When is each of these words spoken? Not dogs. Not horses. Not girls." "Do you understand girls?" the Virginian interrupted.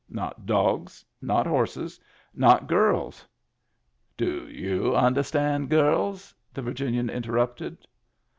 Not 0.09 0.47
dogs. 0.47 1.05
Not 1.21 1.45
horses. 1.45 1.99
Not 2.33 2.65
girls." 2.65 3.27
"Do 4.17 4.49
you 4.49 4.95
understand 4.95 5.69
girls?" 5.69 6.33
the 6.51 6.63
Virginian 6.63 7.07
interrupted. 7.07 7.85